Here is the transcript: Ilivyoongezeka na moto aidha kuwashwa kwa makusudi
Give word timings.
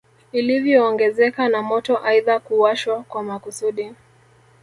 Ilivyoongezeka 0.31 1.47
na 1.49 1.61
moto 1.61 1.97
aidha 2.03 2.39
kuwashwa 2.39 3.03
kwa 3.03 3.23
makusudi 3.23 3.93